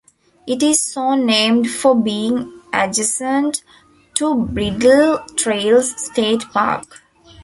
[0.47, 3.61] It is so named for being adjacent
[4.15, 7.03] to Bridle Trails State Park.